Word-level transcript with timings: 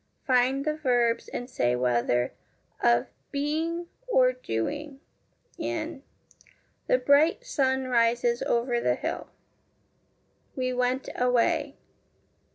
Find 0.25 0.65
the 0.65 0.73
verbs, 0.77 1.27
and 1.27 1.47
say 1.47 1.75
whether 1.75 2.33
of 2.81 3.05
being 3.29 3.85
or 4.07 4.33
doing, 4.33 4.99
in 5.59 6.01
The 6.87 6.97
bright 6.97 7.45
sun 7.45 7.83
rises 7.87 8.41
over 8.41 8.79
the 8.81 8.95
hill. 8.95 9.29
We 10.55 10.73
went 10.73 11.07
away. 11.15 11.77